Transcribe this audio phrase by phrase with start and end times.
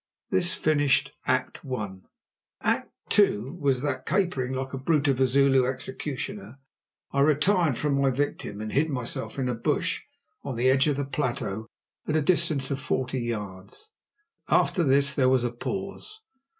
[0.31, 2.01] This finished Act 1.
[2.61, 6.57] Act 2 was that, capering like a brute of a Zulu executioner,
[7.11, 10.01] I retired from my victim and hid myself in a bush
[10.43, 11.67] on the edge of the plateau
[12.07, 13.91] at a distance of forty yards.
[14.49, 16.19] After this there was a pause.